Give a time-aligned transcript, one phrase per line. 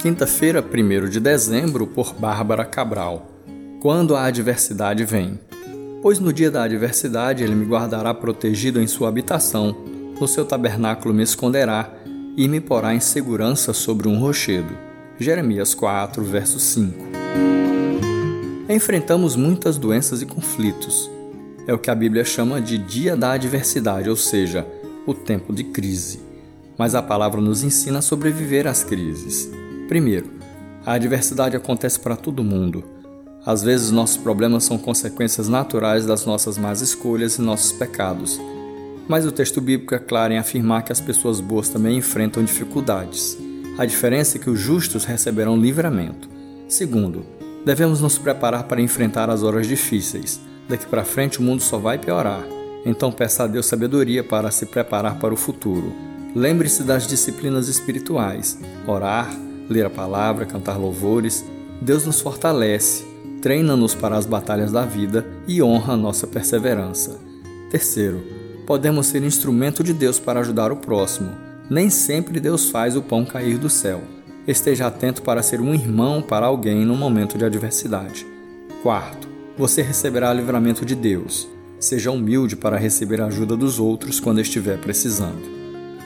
[0.00, 3.26] Quinta-feira, 1 de dezembro, por Bárbara Cabral.
[3.80, 5.40] Quando a adversidade vem.
[6.00, 9.76] Pois no dia da adversidade ele me guardará protegido em sua habitação,
[10.20, 11.92] no seu tabernáculo me esconderá
[12.36, 14.72] e me porá em segurança sobre um rochedo.
[15.18, 17.04] Jeremias 4, verso 5.
[18.68, 21.10] Enfrentamos muitas doenças e conflitos.
[21.66, 24.64] É o que a Bíblia chama de dia da adversidade, ou seja,
[25.04, 26.20] o tempo de crise.
[26.78, 29.50] Mas a palavra nos ensina a sobreviver às crises.
[29.88, 30.30] Primeiro,
[30.84, 32.84] a adversidade acontece para todo mundo.
[33.44, 38.38] Às vezes, nossos problemas são consequências naturais das nossas más escolhas e nossos pecados.
[39.08, 43.38] Mas o texto bíblico é claro em afirmar que as pessoas boas também enfrentam dificuldades.
[43.78, 46.28] A diferença é que os justos receberão livramento.
[46.68, 47.24] Segundo,
[47.64, 50.38] devemos nos preparar para enfrentar as horas difíceis.
[50.68, 52.44] Daqui para frente o mundo só vai piorar.
[52.84, 55.94] Então peça a Deus sabedoria para se preparar para o futuro.
[56.34, 59.30] Lembre-se das disciplinas espirituais: orar,
[59.68, 61.44] ler a palavra, cantar louvores.
[61.80, 63.04] Deus nos fortalece,
[63.40, 67.18] treina-nos para as batalhas da vida e honra a nossa perseverança.
[67.70, 68.22] Terceiro,
[68.66, 71.30] podemos ser instrumento de Deus para ajudar o próximo.
[71.70, 74.00] Nem sempre Deus faz o pão cair do céu.
[74.46, 78.26] Esteja atento para ser um irmão para alguém no momento de adversidade.
[78.82, 81.46] Quarto, você receberá livramento de Deus.
[81.78, 85.42] Seja humilde para receber a ajuda dos outros quando estiver precisando.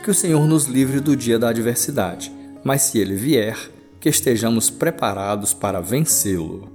[0.03, 2.33] Que o Senhor nos livre do dia da adversidade
[2.65, 3.57] mas se ele vier,
[4.01, 6.71] que estejamos preparados para vencê-lo.